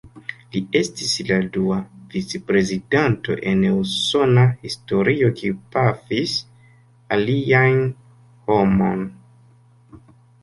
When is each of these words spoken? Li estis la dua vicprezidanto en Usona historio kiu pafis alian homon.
Li 0.53 0.59
estis 0.77 1.09
la 1.25 1.35
dua 1.57 1.75
vicprezidanto 2.13 3.35
en 3.51 3.59
Usona 3.71 4.45
historio 4.63 5.29
kiu 5.41 5.59
pafis 5.75 6.33
alian 7.17 7.79
homon. 8.49 9.05